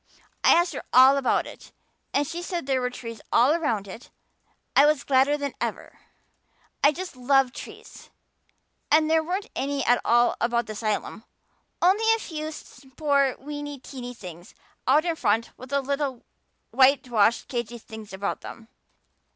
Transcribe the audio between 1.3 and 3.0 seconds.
it. And she said there were